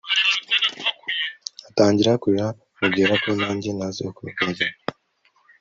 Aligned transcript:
atangira 1.69 2.19
kurira 2.21 2.47
mubwira 2.77 3.13
ko 3.23 3.29
nanjye 3.39 3.69
ntazi 3.77 3.99
uko 4.09 4.19
byagenze 4.31 4.65